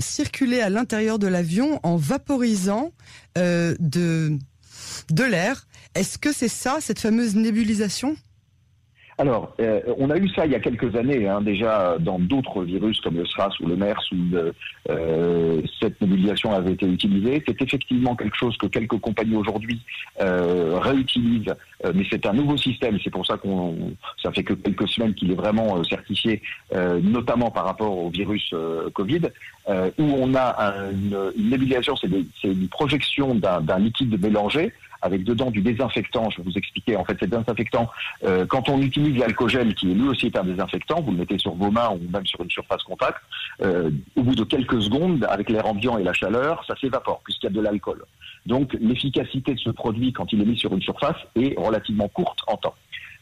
circuler 0.00 0.60
à 0.60 0.68
l'intérieur 0.68 1.20
de 1.20 1.28
l'avion 1.28 1.78
en 1.84 1.94
vaporisant 1.94 2.90
de 3.36 4.36
de 5.10 5.24
l'air. 5.24 5.66
Est-ce 5.94 6.18
que 6.18 6.32
c'est 6.32 6.48
ça, 6.48 6.78
cette 6.80 7.00
fameuse 7.00 7.34
nébulisation? 7.34 8.16
Alors, 9.20 9.54
euh, 9.60 9.82
on 9.98 10.08
a 10.08 10.16
eu 10.16 10.30
ça 10.30 10.46
il 10.46 10.52
y 10.52 10.54
a 10.54 10.60
quelques 10.60 10.96
années, 10.96 11.28
hein, 11.28 11.42
déjà 11.42 11.98
dans 12.00 12.18
d'autres 12.18 12.62
virus 12.62 13.02
comme 13.02 13.16
le 13.16 13.26
SRAS 13.26 13.50
ou 13.60 13.66
le 13.66 13.76
MERS, 13.76 14.00
où 14.12 14.34
euh, 14.88 15.60
cette 15.78 16.00
nébulisation 16.00 16.54
avait 16.54 16.72
été 16.72 16.86
utilisée. 16.86 17.42
C'est 17.46 17.60
effectivement 17.60 18.16
quelque 18.16 18.34
chose 18.34 18.56
que 18.56 18.66
quelques 18.66 18.98
compagnies 18.98 19.36
aujourd'hui 19.36 19.82
euh, 20.22 20.78
réutilisent, 20.78 21.54
mais 21.94 22.04
c'est 22.10 22.24
un 22.24 22.32
nouveau 22.32 22.56
système. 22.56 22.98
C'est 23.04 23.10
pour 23.10 23.26
ça 23.26 23.36
qu'on, 23.36 23.92
ça 24.22 24.32
fait 24.32 24.42
que 24.42 24.54
quelques 24.54 24.88
semaines 24.88 25.12
qu'il 25.12 25.30
est 25.30 25.34
vraiment 25.34 25.84
certifié, 25.84 26.40
notamment 27.02 27.50
par 27.50 27.66
rapport 27.66 27.96
au 27.98 28.08
virus 28.08 28.54
Covid, 28.94 29.22
où 29.68 30.04
on 30.18 30.34
a 30.34 30.72
une, 30.92 31.18
une 31.36 31.50
nébulisation, 31.50 31.94
c'est 31.94 32.08
une 32.48 32.68
projection 32.68 33.34
d'un 33.34 33.78
liquide 33.78 34.18
mélangé 34.18 34.72
avec 35.02 35.24
dedans 35.24 35.50
du 35.50 35.60
désinfectant. 35.60 36.30
Je 36.30 36.38
vais 36.38 36.44
vous 36.44 36.58
expliquer. 36.58 36.96
En 36.96 37.04
fait, 37.04 37.16
c'est 37.20 37.28
désinfectant. 37.28 37.90
Euh, 38.24 38.46
quand 38.46 38.68
on 38.68 38.80
utilise 38.80 39.18
l'alcogel, 39.18 39.74
qui 39.74 39.86
lui 39.86 40.08
aussi 40.08 40.26
est 40.26 40.36
un 40.36 40.44
désinfectant, 40.44 41.00
vous 41.00 41.12
le 41.12 41.18
mettez 41.18 41.38
sur 41.38 41.54
vos 41.54 41.70
mains 41.70 41.90
ou 41.90 42.00
même 42.10 42.26
sur 42.26 42.40
une 42.42 42.50
surface 42.50 42.82
contact. 42.82 43.18
Euh, 43.62 43.90
au 44.16 44.22
bout 44.22 44.34
de 44.34 44.44
quelques 44.44 44.80
secondes, 44.82 45.26
avec 45.28 45.50
l'air 45.50 45.66
ambiant 45.66 45.98
et 45.98 46.04
la 46.04 46.12
chaleur, 46.12 46.64
ça 46.66 46.74
s'évapore 46.80 47.20
puisqu'il 47.24 47.46
y 47.46 47.48
a 47.48 47.52
de 47.52 47.60
l'alcool. 47.60 48.04
Donc, 48.46 48.74
l'efficacité 48.80 49.54
de 49.54 49.58
ce 49.58 49.70
produit 49.70 50.12
quand 50.12 50.32
il 50.32 50.40
est 50.40 50.46
mis 50.46 50.56
sur 50.56 50.72
une 50.72 50.82
surface 50.82 51.16
est 51.36 51.58
relativement 51.58 52.08
courte 52.08 52.40
en 52.46 52.56
temps. 52.56 52.74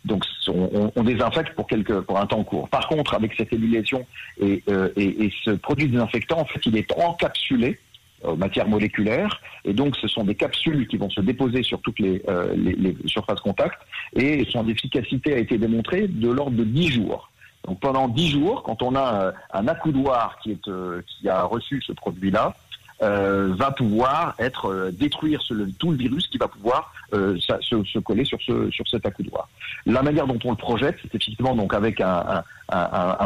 Donc 0.05 0.25
on, 0.47 0.93
on, 0.95 1.03
désinfecte 1.03 1.55
pour 1.55 1.67
quelques 1.67 2.01
pour 2.03 2.19
un 2.19 2.27
temps 2.27 2.45
court. 2.45 2.69
Par 2.69 2.87
contre, 2.89 3.15
avec 3.15 3.35
cette 3.37 3.53
émulation 3.53 4.07
et, 4.41 4.63
euh, 4.69 4.89
et, 4.97 5.25
et, 5.25 5.33
ce 5.45 5.51
produit 5.51 5.89
désinfectant, 5.89 6.39
en 6.39 6.45
fait, 6.45 6.65
il 6.67 6.77
est 6.77 6.91
encapsulé 6.99 7.79
euh, 8.25 8.37
matière 8.37 8.69
moléculaire. 8.69 9.41
Et 9.65 9.73
donc, 9.73 9.97
ce 9.97 10.09
sont 10.09 10.25
des 10.25 10.35
capsules 10.35 10.87
qui 10.89 10.97
vont 10.97 11.11
se 11.11 11.21
déposer 11.21 11.63
sur 11.63 11.81
toutes 11.81 11.99
les, 11.99 12.23
euh, 12.29 12.55
les, 12.57 12.73
les 12.73 12.97
surfaces 13.07 13.41
contact. 13.41 13.79
Et 14.15 14.47
son 14.51 14.67
efficacité 14.69 15.35
a 15.35 15.39
été 15.39 15.59
démontrée 15.59 16.09
de 16.09 16.29
l'ordre 16.29 16.57
de 16.57 16.65
10 16.65 16.89
jours. 16.89 17.31
Donc, 17.67 17.81
pendant 17.81 18.09
10 18.09 18.31
jours, 18.31 18.63
quand 18.63 18.83
on 18.83 18.95
a 18.95 19.15
euh, 19.15 19.33
un 19.53 19.69
accoudoir 19.69 20.39
qui, 20.43 20.53
est, 20.53 20.71
qui 21.07 21.29
a 21.29 21.43
reçu 21.43 21.83
ce 21.87 21.93
produit-là, 21.93 22.55
euh, 23.01 23.55
va 23.55 23.71
pouvoir 23.71 24.35
être 24.41 24.67
euh, 24.67 24.91
détruire 24.91 25.41
tout 25.79 25.93
le 25.93 25.97
virus 25.97 26.27
qui 26.27 26.37
va 26.37 26.49
pouvoir 26.49 26.93
euh, 27.15 27.39
se, 27.39 27.99
coller 27.99 28.25
sur 28.25 28.41
ce 28.43 28.71
sur 28.71 28.87
cet 28.89 29.07
accoudoir. 29.07 29.49
La 29.87 30.03
manière 30.03 30.27
dont 30.27 30.39
on 30.45 30.51
le 30.51 30.57
projette, 30.57 30.97
c'est 31.01 31.09
effectivement 31.09 31.55
donc 31.55 31.75
avec 31.75 32.01
un, 32.01 32.45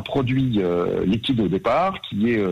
produit 0.05 0.61
liquide 1.05 1.41
au 1.41 1.49
départ 1.49 2.01
qui 2.03 2.31
est 2.31 2.45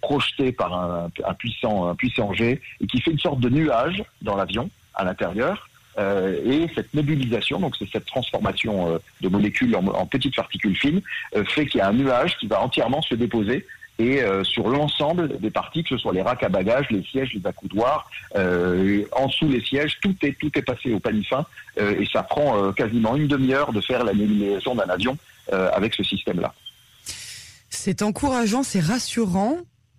projeté 0.00 0.52
par 0.52 0.72
un, 0.72 1.34
puissant 1.34 1.88
un 1.88 1.94
puissant 1.94 2.32
jet 2.32 2.60
et 2.80 2.86
qui 2.86 3.00
fait 3.00 3.10
une 3.10 3.18
sorte 3.18 3.40
de 3.40 3.50
nuage 3.50 4.02
dans 4.22 4.36
l'avion 4.36 4.70
à 4.94 5.04
l'intérieur. 5.04 5.68
et 5.98 6.66
cette 6.74 6.94
nébulisation, 6.94 7.60
donc 7.60 7.76
c'est 7.78 7.90
cette 7.90 8.06
transformation 8.06 9.00
de 9.20 9.28
molécules 9.28 9.76
en 9.76 10.06
petites 10.06 10.36
particules 10.36 10.76
fines, 10.76 11.02
fait 11.44 11.66
qu'il 11.66 11.78
y 11.78 11.82
a 11.82 11.88
un 11.88 11.92
nuage 11.92 12.36
qui 12.38 12.46
va 12.46 12.62
entièrement 12.62 13.02
se 13.02 13.14
déposer 13.14 13.66
et 14.00 14.22
euh, 14.22 14.42
sur 14.44 14.68
l'ensemble 14.70 15.38
des 15.40 15.50
parties, 15.50 15.82
que 15.82 15.90
ce 15.90 15.98
soit 15.98 16.14
les 16.14 16.22
racks 16.22 16.42
à 16.42 16.48
bagages, 16.48 16.86
les 16.90 17.02
sièges, 17.02 17.32
les 17.34 17.46
accoudoirs, 17.46 18.10
euh, 18.34 19.04
en 19.12 19.26
dessous 19.26 19.46
les 19.46 19.60
sièges, 19.60 19.98
tout 20.00 20.14
est 20.22 20.32
tout 20.38 20.50
est 20.54 20.62
passé 20.62 20.94
au 20.94 21.00
panier 21.00 21.22
fin 21.22 21.44
euh, 21.78 22.00
et 22.00 22.06
ça 22.10 22.22
prend 22.22 22.72
quasiment 22.72 23.14
une 23.14 23.28
demi-heure 23.28 23.72
de 23.72 23.80
faire 23.80 24.04
la 24.04 24.14
d'un 24.14 24.88
avion 24.88 25.16
avec 25.50 25.94
ce 25.94 26.02
système-là. 26.02 26.54
C'est 27.70 28.02
encourageant, 28.02 28.62
c'est 28.62 28.80
rassurant 28.80 29.56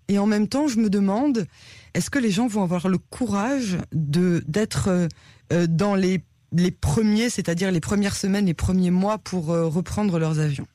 et 0.08 0.18
en 0.18 0.26
même 0.26 0.48
temps, 0.48 0.66
je 0.66 0.78
me 0.78 0.88
demande, 0.88 1.46
est-ce 1.94 2.10
que 2.10 2.18
les 2.18 2.30
gens 2.30 2.46
vont 2.46 2.62
avoir 2.62 2.88
le 2.88 2.98
courage 2.98 3.76
de 3.92 4.42
d'être 4.46 5.08
dans 5.50 5.94
les 5.94 6.20
les 6.52 6.70
premiers, 6.70 7.30
c'est-à-dire 7.30 7.70
les 7.70 7.80
premières 7.80 8.16
semaines, 8.16 8.46
les 8.46 8.54
premiers 8.54 8.90
mois 8.90 9.18
pour 9.18 9.46
reprendre 9.46 10.18
leurs 10.18 10.38
avions? 10.38 10.66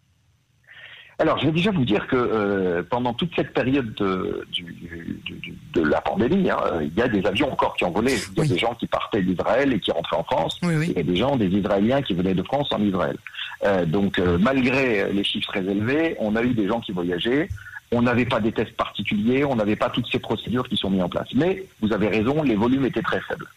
Alors, 1.19 1.39
je 1.39 1.47
vais 1.47 1.51
déjà 1.51 1.71
vous 1.71 1.83
dire 1.83 2.05
que 2.05 2.15
euh, 2.15 2.83
pendant 2.87 3.11
toute 3.11 3.35
cette 3.35 3.51
période 3.51 3.91
de, 3.95 4.45
du, 4.51 5.57
de 5.73 5.81
la 5.81 5.99
pandémie, 5.99 6.47
hein, 6.51 6.59
il 6.81 6.93
y 6.93 7.01
a 7.01 7.07
des 7.07 7.25
avions 7.25 7.51
encore 7.51 7.75
qui 7.75 7.85
ont 7.85 7.91
volé. 7.91 8.15
Il 8.33 8.43
y 8.43 8.45
a 8.45 8.47
des 8.47 8.59
gens 8.59 8.75
qui 8.75 8.85
partaient 8.85 9.23
d'Israël 9.23 9.73
et 9.73 9.79
qui 9.79 9.89
rentraient 9.89 10.17
en 10.17 10.23
France. 10.23 10.59
Il 10.61 10.91
y 10.91 10.99
a 10.99 11.03
des 11.03 11.15
gens, 11.15 11.35
des 11.35 11.47
Israéliens 11.47 12.03
qui 12.03 12.13
venaient 12.13 12.35
de 12.35 12.43
France 12.43 12.71
en 12.71 12.79
Israël. 12.83 13.17
Euh, 13.65 13.85
donc, 13.85 14.19
euh, 14.19 14.37
malgré 14.37 15.11
les 15.11 15.23
chiffres 15.23 15.47
très 15.47 15.65
élevés, 15.65 16.15
on 16.19 16.35
a 16.35 16.43
eu 16.43 16.53
des 16.53 16.67
gens 16.67 16.81
qui 16.81 16.91
voyageaient. 16.91 17.49
On 17.91 18.03
n'avait 18.03 18.25
pas 18.25 18.39
des 18.39 18.51
tests 18.51 18.77
particuliers, 18.77 19.43
on 19.43 19.55
n'avait 19.55 19.75
pas 19.75 19.89
toutes 19.89 20.07
ces 20.11 20.19
procédures 20.19 20.69
qui 20.69 20.77
sont 20.77 20.91
mises 20.91 21.01
en 21.01 21.09
place. 21.09 21.29
Mais 21.33 21.63
vous 21.81 21.93
avez 21.93 22.09
raison, 22.09 22.43
les 22.43 22.55
volumes 22.55 22.85
étaient 22.85 23.01
très 23.01 23.21
faibles. 23.21 23.47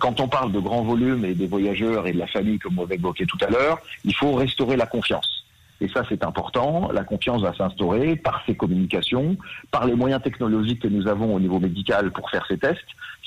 quand 0.00 0.20
on 0.20 0.28
parle 0.28 0.52
de 0.52 0.58
grands 0.58 0.82
volumes 0.82 1.24
et 1.24 1.32
des 1.32 1.46
voyageurs 1.46 2.06
et 2.06 2.12
de 2.12 2.18
la 2.18 2.26
famille, 2.26 2.58
comme 2.58 2.78
on 2.78 2.82
avait 2.82 2.96
évoqué 2.96 3.24
tout 3.24 3.38
à 3.40 3.48
l'heure, 3.48 3.78
il 4.04 4.14
faut 4.14 4.34
restaurer 4.34 4.76
la 4.76 4.86
confiance. 4.86 5.39
Et 5.80 5.88
ça, 5.88 6.02
c'est 6.08 6.24
important. 6.24 6.90
La 6.92 7.04
confiance 7.04 7.42
va 7.42 7.54
s'instaurer 7.54 8.16
par 8.16 8.42
ces 8.46 8.54
communications, 8.54 9.36
par 9.70 9.86
les 9.86 9.94
moyens 9.94 10.22
technologiques 10.22 10.82
que 10.82 10.88
nous 10.88 11.08
avons 11.08 11.34
au 11.34 11.40
niveau 11.40 11.58
médical 11.58 12.10
pour 12.10 12.30
faire 12.30 12.44
ces 12.46 12.58
tests. 12.58 12.80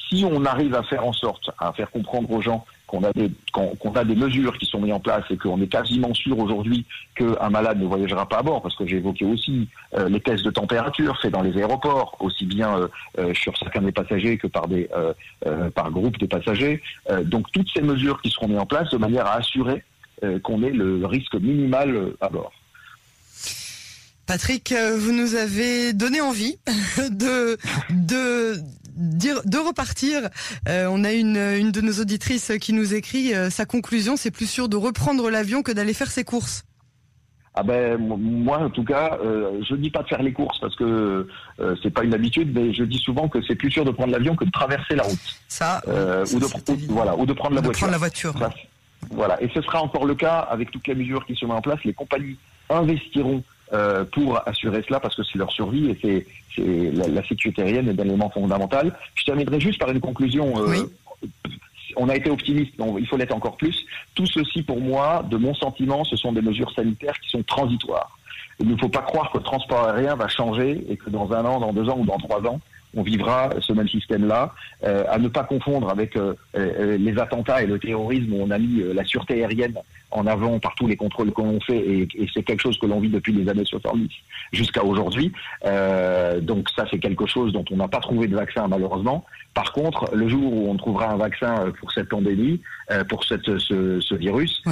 Si 0.09 0.25
on 0.25 0.45
arrive 0.45 0.75
à 0.75 0.83
faire 0.83 1.05
en 1.05 1.13
sorte, 1.13 1.49
à 1.57 1.71
faire 1.73 1.89
comprendre 1.89 2.29
aux 2.31 2.41
gens 2.41 2.65
qu'on 2.85 3.03
a 3.03 3.11
des 3.13 3.31
qu'on 3.51 3.93
a 3.95 4.03
des 4.03 4.15
mesures 4.15 4.55
qui 4.57 4.67
sont 4.67 4.79
mises 4.79 4.93
en 4.93 4.99
place 4.99 5.23
et 5.31 5.37
qu'on 5.37 5.59
est 5.61 5.67
quasiment 5.67 6.13
sûr 6.13 6.37
aujourd'hui 6.37 6.85
qu'un 7.15 7.49
malade 7.49 7.79
ne 7.79 7.87
voyagera 7.87 8.27
pas 8.27 8.39
à 8.39 8.43
bord, 8.43 8.61
parce 8.61 8.75
que 8.75 8.85
j'ai 8.85 8.97
évoqué 8.97 9.25
aussi 9.25 9.67
euh, 9.97 10.09
les 10.09 10.19
tests 10.19 10.45
de 10.45 10.51
température 10.51 11.19
faits 11.19 11.31
dans 11.31 11.41
les 11.41 11.57
aéroports, 11.57 12.15
aussi 12.19 12.45
bien 12.45 12.77
euh, 12.77 12.87
euh, 13.17 13.33
sur 13.33 13.55
chacun 13.55 13.81
des 13.81 13.91
passagers 13.91 14.37
que 14.37 14.47
par 14.47 14.67
des 14.67 14.87
par 15.73 15.89
groupe 15.89 16.19
de 16.19 16.27
passagers. 16.27 16.81
donc 17.23 17.51
toutes 17.51 17.69
ces 17.73 17.81
mesures 17.81 18.21
qui 18.21 18.29
seront 18.29 18.47
mises 18.47 18.59
en 18.59 18.65
place 18.65 18.89
de 18.91 18.97
manière 18.97 19.25
à 19.25 19.35
assurer 19.37 19.81
euh, 19.81 19.92
qu'on 20.43 20.63
ait 20.63 20.71
le 20.71 21.05
risque 21.05 21.35
minimal 21.35 21.95
euh, 21.95 22.17
à 22.21 22.29
bord. 22.29 22.51
Patrick, 24.25 24.71
euh, 24.71 24.97
vous 24.97 25.11
nous 25.11 25.35
avez 25.35 25.93
donné 25.93 26.21
envie 26.21 26.57
de 27.09 27.57
de 27.89 28.55
dire 28.95 29.41
de 29.45 29.57
repartir. 29.57 30.29
on 30.67 31.03
a 31.03 31.11
une 31.11 31.37
une 31.37 31.71
de 31.71 31.81
nos 31.81 31.93
auditrices 31.93 32.51
qui 32.61 32.73
nous 32.73 32.93
écrit 32.93 33.33
sa 33.49 33.65
conclusion, 33.65 34.15
c'est 34.15 34.31
plus 34.31 34.47
sûr 34.47 34.69
de 34.69 34.77
reprendre 34.77 35.29
l'avion 35.29 35.63
que 35.63 35.71
d'aller 35.71 35.93
faire 35.93 36.11
ses 36.11 36.23
courses. 36.23 36.63
Ah 37.55 37.63
ben 37.63 37.97
moi 37.97 38.59
en 38.59 38.69
tout 38.69 38.83
cas, 38.83 39.17
je 39.67 39.75
dis 39.75 39.89
pas 39.89 40.03
de 40.03 40.07
faire 40.07 40.21
les 40.21 40.31
courses 40.31 40.59
parce 40.59 40.75
que 40.75 41.27
c'est 41.81 41.89
pas 41.89 42.03
une 42.03 42.13
habitude, 42.13 42.51
mais 42.53 42.71
je 42.71 42.83
dis 42.83 42.99
souvent 42.99 43.27
que 43.27 43.39
c'est 43.47 43.55
plus 43.55 43.71
sûr 43.71 43.83
de 43.83 43.91
prendre 43.91 44.11
l'avion 44.11 44.35
que 44.35 44.45
de 44.45 44.51
traverser 44.51 44.95
la 44.95 45.03
route. 45.03 45.39
Ça, 45.47 45.81
ou 45.87 46.39
de 46.39 46.45
voilà 46.89 47.17
ou 47.17 47.25
de 47.25 47.33
prendre 47.33 47.55
la 47.55 47.61
voiture. 47.61 47.79
Prendre 47.79 47.91
la 47.93 47.97
voiture. 47.97 48.35
Voilà, 49.15 49.41
et 49.41 49.49
ce 49.53 49.61
sera 49.61 49.81
encore 49.81 50.05
le 50.05 50.15
cas 50.15 50.39
avec 50.39 50.71
toutes 50.71 50.87
les 50.87 50.95
mesures 50.95 51.25
qui 51.25 51.35
sont 51.35 51.45
mises 51.45 51.55
en 51.55 51.61
place. 51.61 51.83
Les 51.83 51.93
compagnies 51.93 52.37
investiront 52.69 53.43
euh, 53.73 54.03
pour 54.05 54.39
assurer 54.47 54.83
cela 54.87 54.99
parce 54.99 55.15
que 55.15 55.23
c'est 55.23 55.37
leur 55.37 55.51
survie 55.51 55.89
et 55.89 55.97
c'est 56.01 56.25
la, 56.57 57.23
sécurité 57.23 57.63
aérienne 57.63 57.89
est 57.89 57.99
un 57.99 58.05
élément 58.05 58.29
fondamental. 58.29 58.93
Je 59.15 59.23
terminerai 59.23 59.59
juste 59.59 59.79
par 59.79 59.89
une 59.89 59.99
conclusion. 59.99 60.53
Euh, 60.57 60.83
on 61.95 62.09
a 62.09 62.15
été 62.15 62.29
optimiste, 62.29 62.73
il 62.99 63.07
faut 63.07 63.17
l'être 63.17 63.35
encore 63.35 63.57
plus. 63.57 63.85
Tout 64.15 64.25
ceci, 64.25 64.63
pour 64.63 64.79
moi, 64.79 65.23
de 65.29 65.37
mon 65.37 65.53
sentiment, 65.53 66.03
ce 66.03 66.15
sont 66.15 66.33
des 66.33 66.41
mesures 66.41 66.71
sanitaires 66.73 67.19
qui 67.19 67.29
sont 67.29 67.43
transitoires. 67.43 68.17
Il 68.59 68.67
ne 68.67 68.77
faut 68.77 68.89
pas 68.89 69.01
croire 69.01 69.31
que 69.31 69.37
le 69.37 69.43
transport 69.43 69.87
aérien 69.87 70.15
va 70.15 70.27
changer 70.27 70.83
et 70.89 70.97
que 70.97 71.09
dans 71.09 71.31
un 71.33 71.45
an, 71.45 71.59
dans 71.59 71.73
deux 71.73 71.89
ans 71.89 71.97
ou 71.97 72.05
dans 72.05 72.17
trois 72.17 72.45
ans, 72.45 72.59
on 72.95 73.03
vivra 73.03 73.49
ce 73.59 73.73
même 73.73 73.87
système-là, 73.87 74.53
euh, 74.83 75.03
à 75.09 75.17
ne 75.17 75.27
pas 75.27 75.43
confondre 75.43 75.89
avec 75.89 76.15
euh, 76.15 76.33
euh, 76.55 76.97
les 76.97 77.17
attentats 77.19 77.63
et 77.63 77.65
le 77.65 77.79
terrorisme 77.79 78.33
où 78.33 78.41
on 78.41 78.51
a 78.51 78.59
mis 78.59 78.83
la 78.93 79.03
sûreté 79.03 79.43
aérienne 79.43 79.75
en 80.13 80.27
avant 80.27 80.59
par 80.59 80.75
tous 80.75 80.87
les 80.87 80.95
contrôles 80.95 81.31
que 81.31 81.41
l'on 81.41 81.59
fait 81.61 81.77
et, 81.77 82.07
c'est 82.33 82.43
quelque 82.43 82.61
chose 82.61 82.77
que 82.77 82.85
l'on 82.85 82.99
vit 82.99 83.09
depuis 83.09 83.33
les 83.33 83.49
années 83.49 83.65
70 83.65 84.09
jusqu'à 84.51 84.83
aujourd'hui. 84.83 85.31
donc 86.41 86.69
ça 86.75 86.85
c'est 86.89 86.99
quelque 86.99 87.25
chose 87.25 87.53
dont 87.53 87.65
on 87.71 87.77
n'a 87.77 87.87
pas 87.87 87.99
trouvé 87.99 88.27
de 88.27 88.35
vaccin 88.35 88.67
malheureusement. 88.67 89.25
Par 89.53 89.71
contre, 89.71 90.09
le 90.15 90.27
jour 90.27 90.51
où 90.51 90.71
on 90.71 90.75
trouvera 90.77 91.11
un 91.11 91.17
vaccin 91.17 91.71
pour 91.79 91.91
cette 91.91 92.09
pandémie, 92.09 92.59
pour 93.07 93.23
cette, 93.23 93.45
ce, 93.59 94.15
virus, 94.15 94.63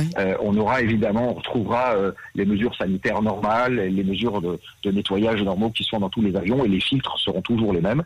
on 0.42 0.58
aura 0.58 0.82
évidemment, 0.82 1.32
on 1.32 1.34
retrouvera 1.34 1.96
les 2.36 2.46
mesures 2.46 2.76
sanitaires 2.76 3.22
normales, 3.22 3.76
les 3.76 4.04
mesures 4.04 4.42
de, 4.42 4.60
de 4.84 4.92
nettoyage 4.92 5.42
normaux 5.44 5.70
qui 5.70 5.84
sont 5.84 6.00
dans 6.00 6.10
tous 6.10 6.22
les 6.22 6.36
avions 6.36 6.64
et 6.66 6.68
les 6.68 6.80
filtres 6.80 7.18
seront 7.20 7.42
toujours 7.42 7.74
les 7.74 7.82
mêmes. 7.82 8.04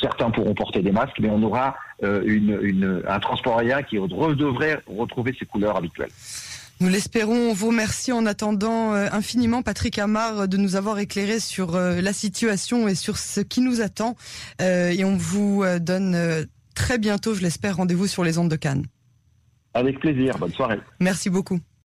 Certains 0.00 0.30
pourront 0.30 0.54
porter 0.54 0.82
des 0.82 0.92
masques, 0.92 1.18
mais 1.20 1.30
on 1.30 1.42
aura 1.42 1.76
euh, 2.02 2.22
une, 2.24 3.02
un 3.08 3.20
transport 3.20 3.58
aérien 3.58 3.82
qui 3.82 3.96
devrait 3.96 4.78
retrouver 4.86 5.34
ses 5.38 5.46
couleurs 5.46 5.76
habituelles. 5.76 6.10
Nous 6.80 6.88
l'espérons. 6.88 7.50
On 7.50 7.52
vous 7.52 7.68
remercie 7.68 8.12
en 8.12 8.26
attendant 8.26 8.94
euh, 8.94 9.08
infiniment, 9.12 9.62
Patrick 9.62 9.98
Amar, 9.98 10.48
de 10.48 10.56
nous 10.56 10.76
avoir 10.76 10.98
éclairé 10.98 11.40
sur 11.40 11.74
euh, 11.74 12.00
la 12.00 12.12
situation 12.12 12.86
et 12.88 12.94
sur 12.94 13.16
ce 13.16 13.40
qui 13.40 13.60
nous 13.60 13.80
attend. 13.80 14.16
et 14.60 15.04
on 15.04 15.16
vous 15.16 15.64
donne 15.80 16.46
très 16.74 16.98
bientôt, 16.98 17.34
je 17.34 17.42
l'espère, 17.42 17.76
rendez-vous 17.76 18.06
sur 18.06 18.24
les 18.24 18.38
ondes 18.38 18.50
de 18.50 18.56
Cannes. 18.56 18.84
Avec 19.74 20.00
plaisir. 20.00 20.38
Bonne 20.38 20.52
soirée. 20.52 20.80
Merci 21.00 21.30
beaucoup. 21.30 21.58